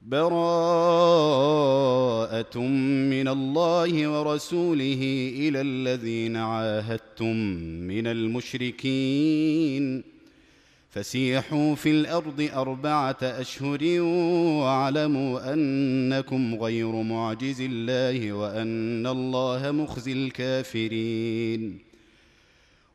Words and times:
براءة 0.00 0.28
من 3.10 3.28
الله 3.28 4.08
ورسوله 4.08 5.32
إلى 5.36 5.60
الذين 5.60 6.36
عاهدتم 6.36 7.36
من 7.86 8.06
المشركين. 8.06 10.02
فسيحوا 10.90 11.74
في 11.74 11.90
الأرض 11.90 12.50
أربعة 12.54 13.18
أشهر 13.22 14.00
واعلموا 14.60 15.52
أنكم 15.52 16.54
غير 16.54 17.02
معجز 17.02 17.60
الله 17.60 18.32
وأن 18.32 19.06
الله 19.06 19.70
مخزي 19.70 20.12
الكافرين. 20.12 21.89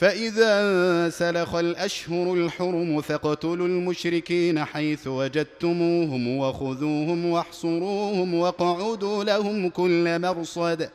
فإذا 0.00 1.10
سلخ 1.10 1.54
الأشهر 1.54 2.34
الحرم 2.34 3.00
فاقتلوا 3.00 3.66
المشركين 3.66 4.64
حيث 4.64 5.06
وجدتموهم 5.06 6.36
وخذوهم 6.36 7.26
واحصروهم 7.26 8.34
واقعدوا 8.34 9.24
لهم 9.24 9.68
كل 9.68 10.18
مرصد. 10.18 10.90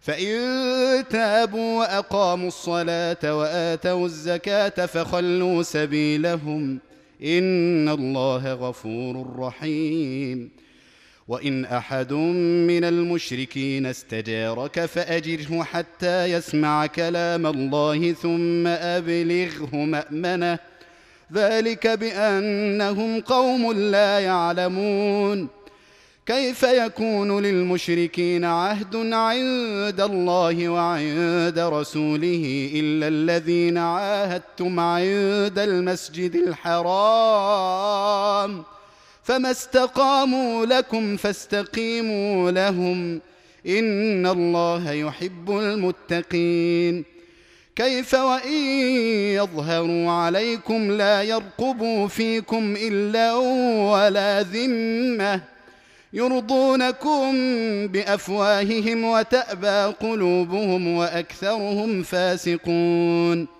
فإن 0.00 0.38
تابوا 1.10 1.78
وأقاموا 1.78 2.48
الصلاة 2.48 3.38
وآتوا 3.38 4.06
الزكاة 4.06 4.86
فخلوا 4.86 5.62
سبيلهم. 5.62 6.78
إن 7.24 7.88
الله 7.88 8.54
غفور 8.54 9.36
رحيم. 9.38 10.50
وإن 11.30 11.64
أحد 11.64 12.12
من 12.12 12.84
المشركين 12.84 13.86
استجارك 13.86 14.86
فأجره 14.86 15.62
حتى 15.62 16.24
يسمع 16.24 16.86
كلام 16.86 17.46
الله 17.46 18.12
ثم 18.12 18.66
أبلغه 18.66 19.76
مأمنه. 19.76 20.58
ذلك 21.32 21.86
بأنهم 21.86 23.20
قوم 23.20 23.72
لا 23.72 24.20
يعلمون. 24.20 25.48
كيف 26.26 26.62
يكون 26.62 27.42
للمشركين 27.42 28.44
عهد 28.44 28.96
عند 28.96 30.00
الله 30.00 30.68
وعند 30.68 31.58
رسوله 31.58 32.70
إلا 32.74 33.08
الذين 33.08 33.78
عاهدتم 33.78 34.80
عند 34.80 35.58
المسجد 35.58 36.34
الحرام؟ 36.34 37.70
فما 39.30 39.50
استقاموا 39.50 40.66
لكم 40.66 41.16
فاستقيموا 41.16 42.50
لهم 42.50 43.20
ان 43.66 44.26
الله 44.26 44.92
يحب 44.92 45.50
المتقين 45.50 47.04
كيف 47.76 48.14
وان 48.14 48.52
يظهروا 49.34 50.10
عليكم 50.10 50.90
لا 50.90 51.22
يرقبوا 51.22 52.08
فيكم 52.08 52.74
الا 52.76 53.34
ولا 53.92 54.42
ذمه 54.42 55.40
يرضونكم 56.12 57.32
بافواههم 57.86 59.04
وتابى 59.04 59.94
قلوبهم 60.00 60.88
واكثرهم 60.88 62.02
فاسقون 62.02 63.59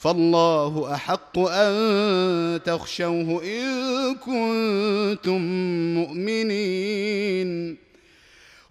فالله 0.00 0.94
أحق 0.94 1.38
أن 1.38 2.60
تخشوه 2.64 3.42
إن 3.44 4.14
كنتم 4.14 5.40
مؤمنين. 5.94 7.76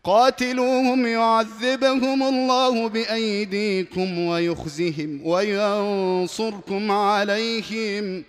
قاتلوهم 0.04 1.06
يعذبهم 1.06 2.24
الله 2.24 2.90
بأيديكم 2.90 4.20
ويخزهم 4.20 5.20
وينصركم 5.24 6.92
عليهم. 6.92 8.24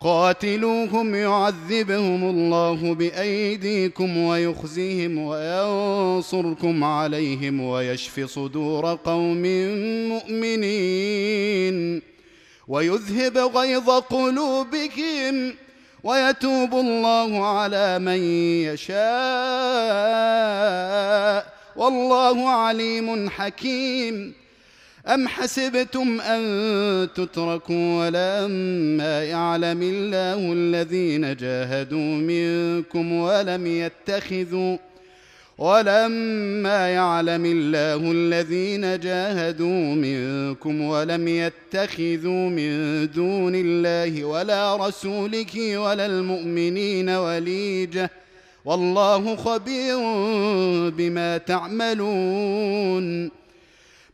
قاتلوهم 0.00 1.14
يعذبهم 1.14 2.30
الله 2.30 2.94
بأيديكم 2.94 4.18
ويخزيهم 4.18 5.18
وينصركم 5.18 6.84
عليهم 6.84 7.60
ويشف 7.60 8.20
صدور 8.20 8.94
قوم 8.94 9.42
مؤمنين 10.08 12.02
ويذهب 12.68 13.38
غيظ 13.38 13.90
قلوبهم 13.90 15.54
ويتوب 16.04 16.74
الله 16.74 17.46
على 17.46 17.98
من 17.98 18.22
يشاء. 18.62 18.98
والله 21.76 22.48
عليم 22.48 23.30
حكيم. 23.30 24.34
أم 25.08 25.28
حسبتم 25.28 26.20
أن 26.20 27.08
تتركوا 27.14 28.06
ولما 28.06 29.24
يعلم 29.24 29.82
الله 29.82 30.52
الذين 30.52 31.36
جاهدوا 31.36 32.16
منكم 32.16 33.12
ولم 33.12 33.66
يتخذوا 33.66 34.76
ولما 35.58 36.88
يعلم 36.88 37.44
الله 37.46 38.12
الذين 38.12 39.00
جاهدوا 39.00 39.94
منكم 39.94 40.80
ولم 40.80 41.28
يتخذوا 41.28 42.48
من 42.50 42.70
دون 43.10 43.54
الله 43.54 44.24
ولا 44.24 44.76
رسوله 44.76 45.78
ولا 45.78 46.06
المؤمنين 46.06 47.10
وليجه 47.10 48.10
والله 48.64 49.36
خبير 49.36 49.98
بما 50.90 51.38
تعملون 51.38 53.30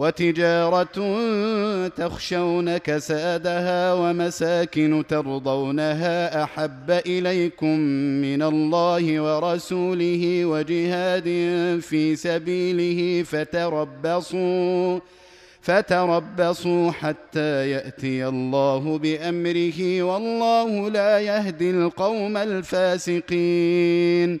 وتجارة 0.00 0.98
تخشون 1.88 2.76
كسادها 2.76 3.94
ومساكن 3.94 5.04
ترضونها 5.08 6.42
أحب 6.42 6.90
إليكم 6.90 7.78
من 8.26 8.42
الله 8.42 9.20
ورسوله 9.20 10.44
وجهاد 10.44 11.28
في 11.80 12.16
سبيله 12.16 13.22
فتربصوا 13.22 15.00
فتربصوا 15.60 16.90
حتى 16.90 17.70
يأتي 17.70 18.28
الله 18.28 18.98
بأمره 18.98 20.02
والله 20.02 20.88
لا 20.88 21.20
يهدي 21.20 21.70
القوم 21.70 22.36
الفاسقين. 22.36 24.40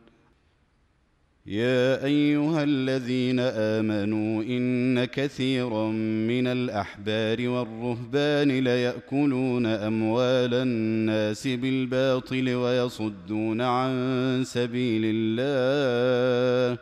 يا 1.51 2.05
أيها 2.05 2.63
الذين 2.63 3.39
آمنوا 3.39 4.43
إن 4.43 5.05
كثيرا 5.05 5.87
من 6.27 6.47
الأحبار 6.47 7.49
والرهبان 7.49 8.59
ليأكلون 8.59 9.65
أموال 9.65 10.53
الناس 10.53 11.47
بالباطل 11.47 12.49
ويصدون 12.49 13.61
عن 13.61 14.43
سبيل 14.45 15.01
الله 15.05 16.77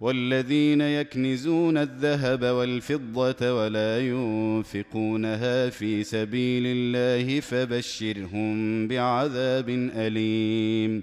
والذين 0.00 0.80
يكنزون 0.80 1.78
الذهب 1.78 2.44
والفضة 2.44 3.54
ولا 3.64 4.00
ينفقونها 4.00 5.68
في 5.70 6.04
سبيل 6.04 6.62
الله 6.66 7.40
فبشرهم 7.40 8.88
بعذاب 8.88 9.68
أليم 9.96 11.02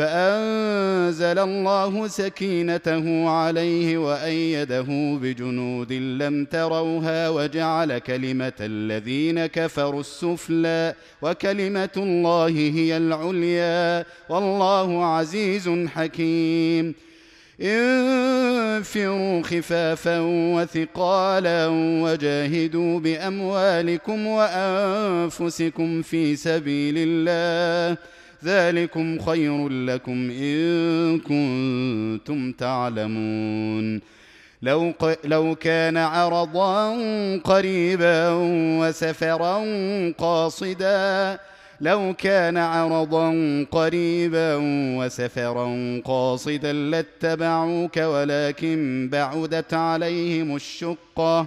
فأنزل 0.00 1.38
الله 1.38 2.06
سكينته 2.08 3.28
عليه 3.28 3.98
وأيده 3.98 5.18
بجنود 5.22 5.92
لم 5.92 6.44
تروها 6.44 7.28
وجعل 7.28 7.98
كلمة 7.98 8.52
الذين 8.60 9.46
كفروا 9.46 10.00
السفلى 10.00 10.94
وكلمة 11.22 11.88
الله 11.96 12.48
هي 12.48 12.96
العليا 12.96 14.04
والله 14.28 15.04
عزيز 15.04 15.70
حكيم. 15.94 16.94
انفروا 17.60 19.42
خفافا 19.42 20.20
وثقالا 20.54 21.66
وجاهدوا 22.02 23.00
بأموالكم 23.00 24.26
وأنفسكم 24.26 26.02
في 26.02 26.36
سبيل 26.36 26.94
الله. 26.98 27.96
ذلكم 28.44 29.18
خير 29.18 29.68
لكم 29.68 30.30
إن 30.30 31.18
كنتم 31.18 32.52
تعلمون. 32.52 34.00
لو, 34.62 34.92
لو 35.24 35.54
كان 35.54 35.96
عرضا 35.96 36.96
قريبا 37.36 38.28
وسفرا 38.80 39.64
قاصدا 40.18 41.38
لو 41.80 42.14
كان 42.18 42.56
عرضا 42.56 43.30
قريبا 43.70 44.58
وسفرا 44.98 46.00
قاصدا 46.04 46.72
لاتبعوك 46.72 47.96
ولكن 47.96 49.08
بعدت 49.12 49.74
عليهم 49.74 50.56
الشقة. 50.56 51.46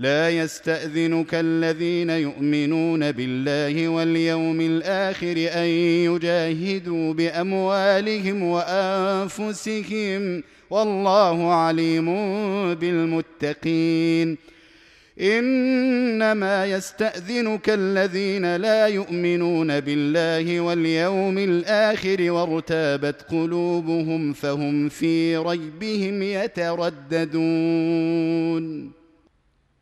لا 0.00 0.30
يستأذنك 0.30 1.34
الذين 1.34 2.10
يؤمنون 2.10 3.12
بالله 3.12 3.88
واليوم 3.88 4.60
الآخر 4.60 5.34
أن 5.36 5.66
يجاهدوا 6.06 7.14
بأموالهم 7.14 8.42
وأنفسهم 8.42 10.42
والله 10.70 11.54
عليم 11.54 12.14
بالمتقين. 12.74 14.38
إنما 15.20 16.66
يستأذنك 16.66 17.70
الذين 17.70 18.56
لا 18.56 18.86
يؤمنون 18.86 19.80
بالله 19.80 20.60
واليوم 20.60 21.38
الآخر 21.38 22.30
وارتابت 22.30 23.22
قلوبهم 23.30 24.32
فهم 24.32 24.88
في 24.88 25.36
ريبهم 25.36 26.22
يترددون. 26.22 27.38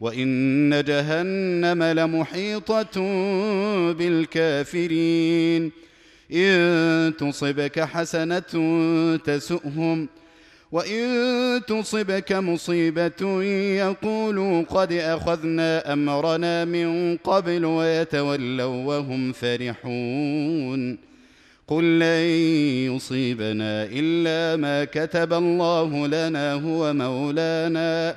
وإن 0.00 0.84
جهنم 0.84 1.82
لمحيطة 1.82 3.00
بالكافرين. 3.92 5.72
إن 6.32 7.12
تصبك 7.18 7.80
حسنة 7.80 8.52
تسؤهم 9.16 10.08
وإن 10.72 11.60
تصبك 11.66 12.32
مصيبة 12.32 13.42
يقولوا 13.76 14.62
قد 14.62 14.92
أخذنا 14.92 15.92
أمرنا 15.92 16.64
من 16.64 17.16
قبل 17.16 17.64
ويتولوا 17.64 18.84
وهم 18.84 19.32
فرحون. 19.32 20.98
قل 21.68 21.98
لن 21.98 22.26
يصيبنا 22.94 23.88
إلا 23.92 24.56
ما 24.56 24.84
كتب 24.84 25.32
الله 25.32 26.06
لنا 26.06 26.54
هو 26.54 26.92
مولانا. 26.92 28.16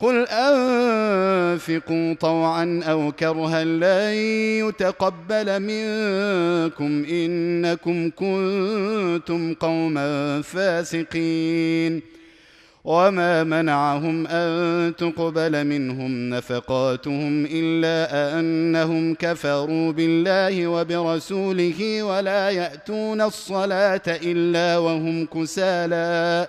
قل 0.00 0.26
أنفقوا 0.28 2.14
طوعا 2.14 2.80
أو 2.84 3.12
كرها 3.12 3.64
لن 3.64 4.14
يتقبل 4.68 5.60
منكم 5.60 7.04
إنكم 7.04 8.10
كنتم 8.10 9.54
قوما 9.54 10.42
فاسقين. 10.42 12.02
وما 12.84 13.44
منعهم 13.44 14.26
أن 14.26 14.96
تقبل 14.96 15.64
منهم 15.64 16.30
نفقاتهم 16.30 17.46
إلا 17.50 18.38
أنهم 18.40 19.14
كفروا 19.14 19.92
بالله 19.92 20.66
وبرسوله 20.66 22.02
ولا 22.02 22.50
يأتون 22.50 23.20
الصلاة 23.20 24.02
إلا 24.08 24.78
وهم 24.78 25.26
كسالى. 25.26 26.48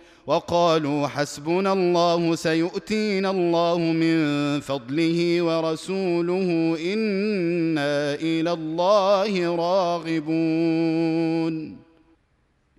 وقالوا 0.27 1.07
حسبنا 1.07 1.73
الله 1.73 2.35
سيؤتينا 2.35 3.31
الله 3.31 3.77
من 3.77 4.59
فضله 4.59 5.41
ورسوله 5.41 6.77
إنا 6.93 8.15
إلى 8.15 8.51
الله 8.53 9.55
راغبون. 9.55 11.11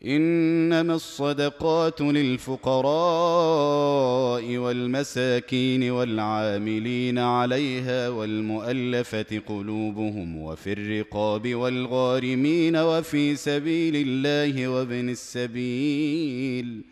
إنما 0.04 0.94
الصدقات 0.94 2.00
للفقراء 2.00 2.86
والمساكين 4.56 5.90
والعاملين 5.90 7.18
عليها 7.18 8.08
والمؤلفة 8.08 9.40
قلوبهم 9.48 10.42
وفي 10.42 10.72
الرقاب 10.72 11.54
والغارمين 11.54 12.76
وفي 12.76 13.36
سبيل 13.36 13.96
الله 13.96 14.68
وابن 14.68 15.08
السبيل. 15.08 16.91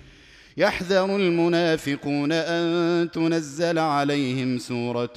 يحذر 0.57 1.15
المنافقون 1.15 2.31
أن 2.31 3.11
تنزل 3.11 3.79
عليهم 3.79 4.57
سورة 4.57 5.13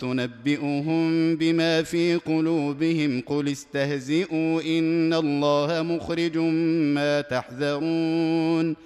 تنبئهم 0.00 1.36
بما 1.36 1.82
في 1.82 2.16
قلوبهم 2.16 3.22
قل 3.26 3.48
استهزئوا 3.48 4.62
إن 4.62 5.14
الله 5.14 5.82
مخرج 5.82 6.38
ما 6.94 7.20
تحذرون 7.20 8.76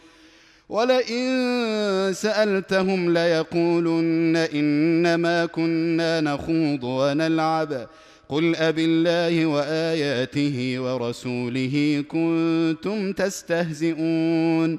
ولئن 0.69 2.11
سألتهم 2.15 3.15
ليقولن 3.15 4.37
إنما 4.37 5.47
كنا 5.47 6.21
نخوض 6.21 6.85
ونلعب 6.85 7.87
قل 8.29 8.57
أب 8.57 8.79
الله 8.79 9.47
وآياته 9.47 10.77
ورسوله 10.79 12.05
كنتم 12.09 13.13
تستهزئون 13.13 14.79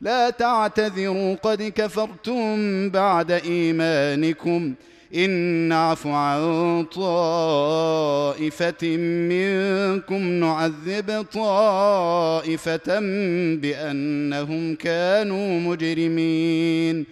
لا 0.00 0.30
تعتذروا 0.30 1.34
قد 1.34 1.62
كفرتم 1.62 2.90
بعد 2.90 3.30
إيمانكم. 3.30 4.74
إن 5.14 5.30
نعف 5.68 6.06
عن 6.06 6.84
طائفة 6.94 8.86
منكم 8.96 10.22
نعذب 10.22 11.26
طائفة 11.32 13.00
بأنهم 13.54 14.74
كانوا 14.74 15.60
مجرمين. 15.60 17.06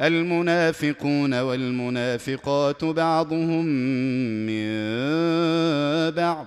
المنافقون 0.00 1.40
والمنافقات 1.40 2.84
بعضهم 2.84 3.66
من 4.46 4.66
بعض. 6.10 6.46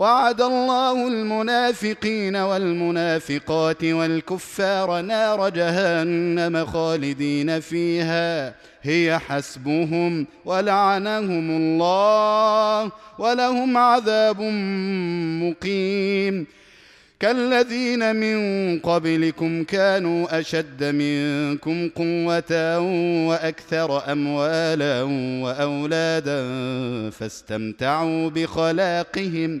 وعد 0.00 0.40
الله 0.40 1.08
المنافقين 1.08 2.36
والمنافقات 2.36 3.84
والكفار 3.84 5.00
نار 5.00 5.48
جهنم 5.48 6.66
خالدين 6.66 7.60
فيها. 7.60 8.54
هي 8.82 9.18
حسبهم 9.18 10.26
ولعنهم 10.44 11.50
الله 11.50 12.92
ولهم 13.18 13.76
عذاب 13.76 14.40
مقيم. 15.42 16.46
كالذين 17.20 18.16
من 18.16 18.78
قبلكم 18.78 19.64
كانوا 19.64 20.40
أشد 20.40 20.84
منكم 20.84 21.88
قوة 21.88 22.78
وأكثر 23.28 24.12
أموالا 24.12 25.02
وأولادا 25.42 26.40
فاستمتعوا 27.10 28.30
بخلاقهم 28.30 29.60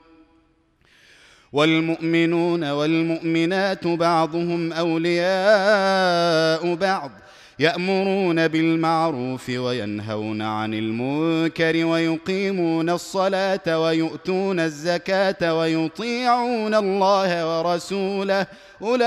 والمؤمنون 1.53 2.71
والمؤمنات 2.71 3.87
بعضهم 3.87 4.73
أولياء 4.73 6.75
بعض 6.75 7.11
يأمرون 7.59 8.47
بالمعروف 8.47 9.49
وينهون 9.49 10.41
عن 10.41 10.73
المنكر 10.73 11.85
ويقيمون 11.85 12.89
الصلاة 12.89 13.79
ويؤتون 13.79 14.59
الزكاة 14.59 15.59
ويطيعون 15.59 16.75
الله 16.75 17.59
ورسوله. 17.59 18.47
أولئك 18.81 19.01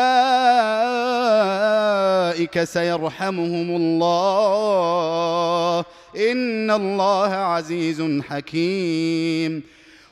سيرحمهم 2.65 3.77
الله. 3.77 5.85
إن 6.31 6.71
الله 6.71 7.35
عزيز 7.35 8.03
حكيم. 8.29 9.74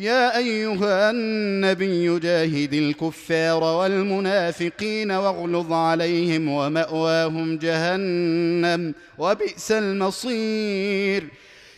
يا 0.00 0.36
أيها 0.36 1.10
النبي 1.10 2.18
جاهد 2.18 2.74
الكفار 2.74 3.62
والمنافقين 3.62 5.10
واغلظ 5.10 5.72
عليهم 5.72 6.48
ومأواهم 6.48 7.58
جهنم 7.58 8.94
وبئس 9.18 9.72
المصير. 9.72 11.28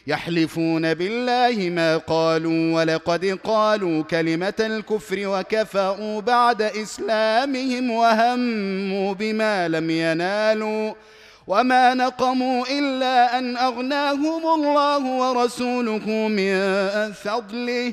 يحلفون 0.06 0.94
بالله 0.94 1.70
ما 1.70 1.96
قالوا 1.96 2.74
ولقد 2.74 3.38
قالوا 3.44 4.02
كلمة 4.02 4.54
الكفر 4.60 5.16
وكفروا 5.18 6.20
بعد 6.20 6.62
إسلامهم 6.62 7.90
وهموا 7.90 9.14
بما 9.14 9.68
لم 9.68 9.90
ينالوا 9.90 10.92
وما 11.46 11.94
نقموا 11.94 12.64
إلا 12.70 13.38
أن 13.38 13.56
أغناهم 13.56 14.42
الله 14.54 15.04
ورسوله 15.06 16.08
من 16.28 17.12
فضله. 17.12 17.92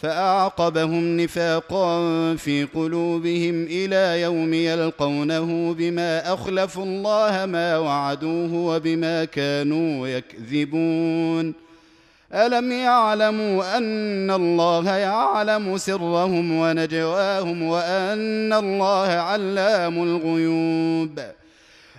فأعقبهم 0.00 1.20
نفاقا 1.20 2.00
في 2.36 2.64
قلوبهم 2.64 3.64
إلى 3.64 4.22
يوم 4.22 4.54
يلقونه 4.54 5.74
بما 5.74 6.34
أخلفوا 6.34 6.84
الله 6.84 7.46
ما 7.46 7.78
وعدوه 7.78 8.54
وبما 8.54 9.24
كانوا 9.24 10.08
يكذبون. 10.08 11.54
ألم 12.34 12.72
يعلموا 12.72 13.76
أن 13.76 14.30
الله 14.30 14.90
يعلم 14.90 15.78
سرهم 15.78 16.52
ونجواهم 16.52 17.62
وأن 17.62 18.52
الله 18.52 19.08
علام 19.08 20.02
الغيوب؟ 20.02 21.20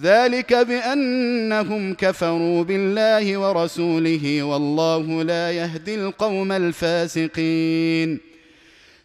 ذلك 0.00 0.54
بأنهم 0.54 1.94
كفروا 1.94 2.64
بالله 2.64 3.38
ورسوله 3.38 4.42
والله 4.42 5.22
لا 5.22 5.52
يهدي 5.52 5.94
القوم 5.94 6.52
الفاسقين. 6.52 8.20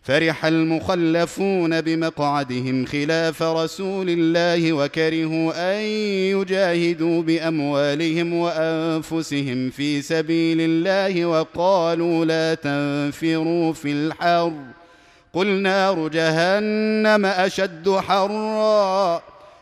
فرح 0.03 0.45
المخلفون 0.45 1.81
بمقعدهم 1.81 2.85
خلاف 2.85 3.43
رسول 3.43 4.09
الله 4.09 4.73
وكرهوا 4.73 5.75
أن 5.75 5.81
يجاهدوا 6.39 7.21
بأموالهم 7.21 8.33
وأنفسهم 8.33 9.69
في 9.69 10.01
سبيل 10.01 10.57
الله 10.61 11.25
وقالوا 11.25 12.25
لا 12.25 12.53
تنفروا 12.53 13.73
في 13.73 13.91
الحر. 13.91 14.53
قل 15.33 15.47
نار 15.47 16.07
جهنم 16.07 17.25
أشد 17.25 17.89
حرا. 17.89 19.28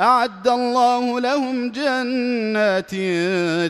أعد 0.00 0.48
الله 0.48 1.20
لهم 1.20 1.72
جنات 1.72 2.90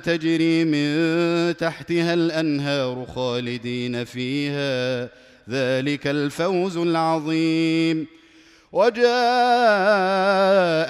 تجري 0.04 0.64
من 0.64 1.56
تحتها 1.56 2.14
الأنهار 2.14 3.06
خالدين 3.14 4.04
فيها. 4.04 5.08
ذلك 5.50 6.06
الفوز 6.06 6.76
العظيم. 6.76 8.06
وجاء 8.72 9.02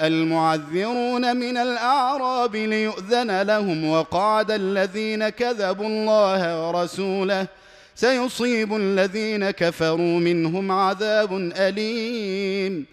المعذرون 0.07 1.35
من 1.37 1.57
الأعراب 1.57 2.55
ليؤذن 2.55 3.41
لهم 3.41 3.89
وقعد 3.89 4.51
الذين 4.51 5.29
كذبوا 5.29 5.87
الله 5.87 6.67
ورسوله. 6.67 7.47
سيصيب 7.95 8.75
الذين 8.75 9.51
كفروا 9.51 10.19
منهم 10.19 10.71
عذاب 10.71 11.51
أليم. 11.57 12.92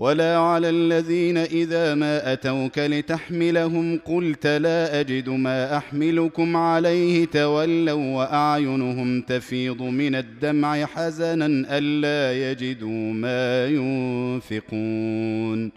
ولا 0.00 0.36
على 0.38 0.70
الذين 0.70 1.38
اذا 1.38 1.94
ما 1.94 2.32
اتوك 2.32 2.78
لتحملهم 2.78 3.98
قلت 3.98 4.46
لا 4.46 5.00
اجد 5.00 5.28
ما 5.28 5.76
احملكم 5.76 6.56
عليه 6.56 7.24
تولوا 7.24 8.16
واعينهم 8.16 9.22
تفيض 9.22 9.82
من 9.82 10.14
الدمع 10.14 10.86
حزنا 10.86 11.46
الا 11.78 12.50
يجدوا 12.50 13.12
ما 13.12 13.66
ينفقون 13.66 15.72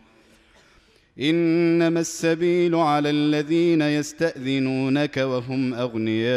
انما 1.20 2.00
السبيل 2.00 2.76
على 2.76 3.10
الذين 3.10 3.82
يستاذنونك 3.82 5.18
وهم 5.18 5.74
اغنياء 5.74 6.34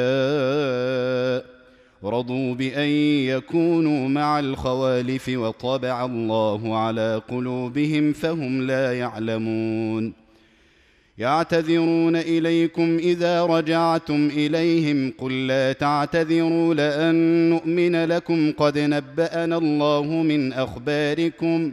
رضوا 2.09 2.55
بأن 2.55 2.89
يكونوا 3.29 4.09
مع 4.09 4.39
الخوالف 4.41 5.29
وطبع 5.29 6.05
الله 6.05 6.77
على 6.79 7.23
قلوبهم 7.29 8.13
فهم 8.13 8.67
لا 8.67 8.99
يعلمون. 8.99 10.27
يعتذرون 11.19 12.17
إليكم 12.17 12.97
إذا 12.97 13.47
رجعتم 13.47 14.31
إليهم 14.37 15.13
قل 15.19 15.47
لا 15.47 15.73
تعتذروا 15.73 16.75
لأن 16.75 17.51
نؤمن 17.51 18.05
لكم 18.05 18.53
قد 18.53 18.79
نبأنا 18.79 19.59
الله 19.59 20.05
من 20.05 20.53
أخباركم. 20.53 21.73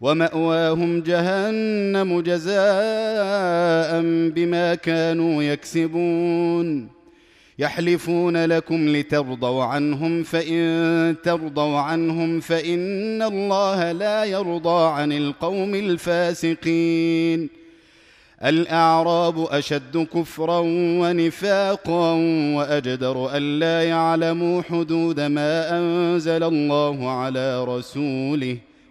ومأواهم 0.00 1.00
جهنم 1.00 2.20
جزاء 2.20 4.00
بما 4.30 4.74
كانوا 4.74 5.42
يكسبون. 5.42 6.88
يحلفون 7.58 8.44
لكم 8.44 8.88
لترضوا 8.88 9.64
عنهم 9.64 10.22
فإن 10.22 11.16
ترضوا 11.24 11.78
عنهم 11.78 12.40
فإن 12.40 13.22
الله 13.22 13.92
لا 13.92 14.24
يرضى 14.24 14.92
عن 14.92 15.12
القوم 15.12 15.74
الفاسقين. 15.74 17.48
الأعراب 18.44 19.40
أشد 19.40 20.06
كفرا 20.14 20.58
ونفاقا 21.00 22.12
وأجدر 22.56 23.36
الا 23.36 23.88
يعلموا 23.88 24.62
حدود 24.62 25.20
ما 25.20 25.78
أنزل 25.78 26.44
الله 26.44 27.10
على 27.10 27.64
رسوله. 27.64 28.69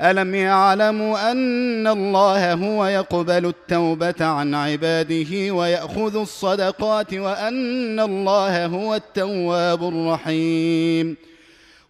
ألم 0.00 0.34
يعلموا 0.34 1.32
أن 1.32 1.86
الله 1.86 2.54
هو 2.54 2.86
يقبل 2.86 3.46
التوبة 3.46 4.14
عن 4.20 4.54
عباده 4.54 5.54
ويأخذ 5.54 6.16
الصدقات 6.16 7.14
وأن 7.14 8.00
الله 8.00 8.66
هو 8.66 8.94
التواب 8.94 9.88
الرحيم؟ 9.88 11.16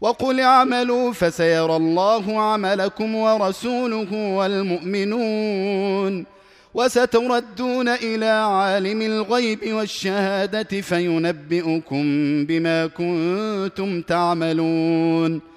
وقل 0.00 0.40
اعملوا 0.40 1.12
فسيرى 1.12 1.76
الله 1.76 2.40
عملكم 2.40 3.14
ورسوله 3.14 4.36
والمؤمنون. 4.36 6.26
وستردون 6.74 7.88
إلى 7.88 8.26
عالم 8.26 9.02
الغيب 9.02 9.72
والشهادة 9.72 10.80
فينبئكم 10.80 12.04
بما 12.44 12.86
كنتم 12.86 14.02
تعملون. 14.02 15.49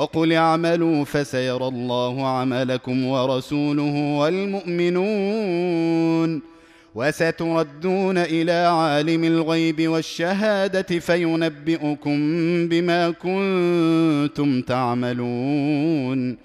وقل 0.00 0.32
اعملوا 0.32 1.04
فسيرى 1.04 1.68
الله 1.68 2.26
عملكم 2.26 3.04
ورسوله 3.06 4.16
والمؤمنون 4.18 5.60
وستردون 6.94 8.18
إلى 8.18 8.52
عالم 8.52 9.24
الغيب 9.24 9.88
والشهادة 9.88 10.98
فينبئكم 10.98 12.18
بما 12.68 13.10
كنتم 13.10 14.62
تعملون 14.62 16.36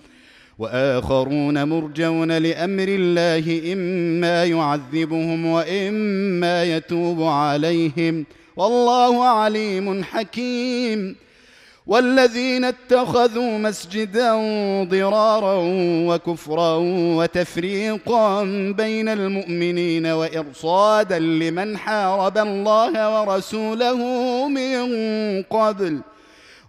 وآخرون 0.60 1.64
مرجون 1.68 2.38
لأمر 2.38 2.88
الله 2.88 3.74
إما 3.74 4.46
يعذبهم 4.46 5.46
وإما 5.46 6.64
يتوب 6.64 7.24
عليهم 7.24 8.26
والله 8.56 9.24
عليم 9.28 10.04
حكيم 10.04 11.25
والذين 11.88 12.66
اتخذوا 12.66 13.58
مسجدا 13.58 14.34
ضرارا 14.84 15.58
وكفرا 16.08 16.76
وتفريقا 17.18 18.44
بين 18.78 19.10
المؤمنين 19.10 20.06
وإرصادا 20.06 21.20
لمن 21.20 21.78
حارب 21.78 22.38
الله 22.38 23.22
ورسوله 23.22 23.98
من 24.48 24.88
قبل. 25.44 26.00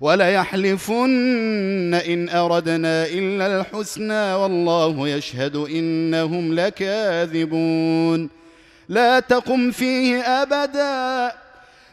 وليحلفن 0.01 1.95
ان 1.95 2.29
اردنا 2.29 3.07
الا 3.07 3.61
الحسنى 3.61 4.35
والله 4.35 5.09
يشهد 5.09 5.57
انهم 5.57 6.55
لكاذبون. 6.55 8.29
لا 8.89 9.21
تقم 9.21 9.71
فيه 9.71 10.21
ابدا. 10.21 11.46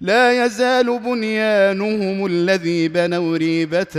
لا 0.00 0.44
يزال 0.46 0.98
بنيانهم 0.98 2.26
الذي 2.26 2.88
بنوا 2.88 3.36
ريبة 3.36 3.94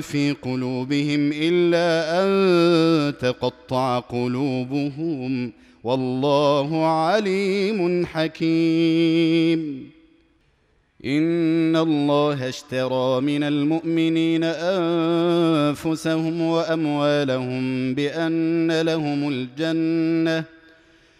في 0.00 0.36
قلوبهم 0.42 1.30
إلا 1.34 2.22
أن 2.22 3.18
تقطع 3.18 3.98
قلوبهم 3.98 5.52
والله 5.84 6.86
عليم 6.86 8.06
حكيم. 8.06 9.90
إن 11.04 11.76
الله 11.76 12.48
اشترى 12.48 13.20
من 13.20 13.42
المؤمنين 13.42 14.44
أنفسهم 14.44 16.40
وأموالهم 16.40 17.94
بأن 17.94 18.80
لهم 18.80 19.28
الجنة 19.28 20.44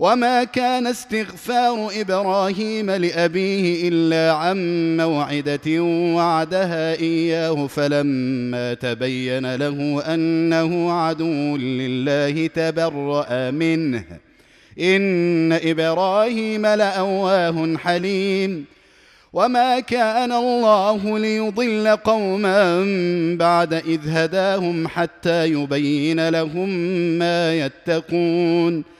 وما 0.00 0.44
كان 0.44 0.86
استغفار 0.86 1.90
إبراهيم 2.00 2.90
لابيه 2.90 3.88
الا 3.88 4.32
عن 4.32 4.56
موعده 4.96 5.82
وعدها 6.16 6.94
اياه 6.94 7.66
فلما 7.66 8.74
تبين 8.74 9.54
له 9.54 10.02
انه 10.14 10.92
عدو 10.92 11.56
لله 11.56 12.46
تبرا 12.46 13.50
منه 13.50 14.04
ان 14.80 15.52
إبراهيم 15.52 16.66
لاواه 16.66 17.76
حليم. 17.76 18.64
وما 19.32 19.80
كان 19.80 20.32
الله 20.32 21.18
ليضل 21.18 21.88
قوما 21.88 22.84
بعد 23.38 23.74
اذ 23.74 24.00
هداهم 24.08 24.88
حتى 24.88 25.46
يبين 25.46 26.28
لهم 26.28 26.68
ما 27.18 27.54
يتقون 27.54 28.99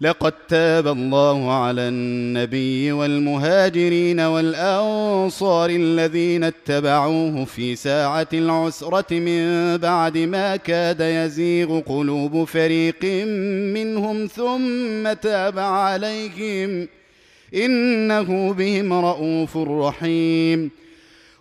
لقد 0.00 0.32
تاب 0.48 0.88
الله 0.88 1.52
على 1.52 1.80
النبي 1.80 2.92
والمهاجرين 2.92 4.20
والأنصار 4.20 5.70
الذين 5.70 6.44
اتبعوه 6.44 7.44
في 7.44 7.76
ساعة 7.76 8.28
العسرة 8.32 9.06
من 9.10 9.76
بعد 9.76 10.18
ما 10.18 10.56
كاد 10.56 11.00
يزيغ 11.00 11.80
قلوب 11.80 12.44
فريق 12.44 13.04
منهم 13.74 14.26
ثم 14.26 15.12
تاب 15.12 15.58
عليهم 15.58 16.88
إنه 17.54 18.52
بهم 18.52 18.92
رءوف 18.92 19.56
رحيم 19.56 20.70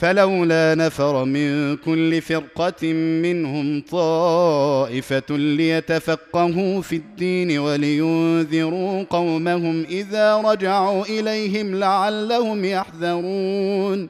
فلولا 0.00 0.74
نفر 0.74 1.24
من 1.24 1.76
كل 1.76 2.22
فرقة 2.22 2.92
منهم 3.22 3.82
طائفة 3.90 5.36
ليتفقهوا 5.36 6.82
في 6.82 6.96
الدين 6.96 7.58
ولينذروا 7.58 9.04
قومهم 9.10 9.84
إذا 9.90 10.36
رجعوا 10.36 11.04
إليهم 11.04 11.74
لعلهم 11.74 12.64
يحذرون. 12.64 14.08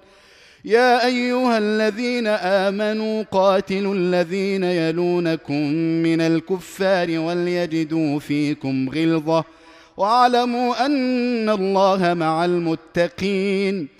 يا 0.65 1.07
أيها 1.07 1.59
الذين 1.59 2.27
آمنوا 2.27 3.23
قاتلوا 3.23 3.95
الذين 3.95 4.65
يلونكم 4.65 5.67
من 6.07 6.21
الكفار 6.21 7.19
وليجدوا 7.19 8.19
فيكم 8.19 8.89
غلظة. 8.89 9.45
واعلموا 9.97 10.87
أن 10.87 11.49
الله 11.49 12.15
مع 12.15 12.45
المتقين. 12.45 14.00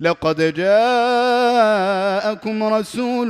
لقد 0.00 0.54
جاءكم 0.54 1.84
رسول 2.62 3.28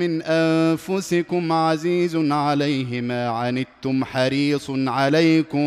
من 0.00 0.22
أنفسكم 0.22 1.52
عزيز 1.52 2.16
عليه 2.16 3.00
ما 3.00 3.28
عنتم 3.28 4.04
حريص 4.04 4.70
عليكم 4.70 5.66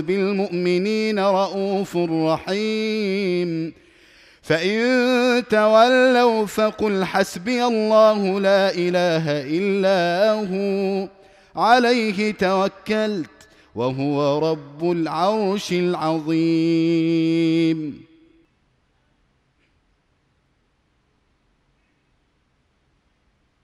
بالمؤمنين 0.00 1.18
رءوف 1.18 1.96
رحيم. 1.96 3.72
فإن 4.42 5.42
تولوا 5.50 6.46
فقل 6.46 7.04
حسبي 7.04 7.64
الله 7.64 8.40
لا 8.40 8.74
إله 8.74 9.24
إلا 9.28 10.32
هو 10.50 11.08
عليه 11.56 12.32
توكلت 12.32 13.30
وهو 13.74 14.38
رب 14.50 14.90
العرش 14.92 15.72
العظيم. 15.72 16.72